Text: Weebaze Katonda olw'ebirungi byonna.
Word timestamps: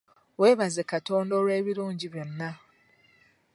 Weebaze 0.39 0.81
Katonda 0.91 1.33
olw'ebirungi 1.39 2.07
byonna. 2.13 2.49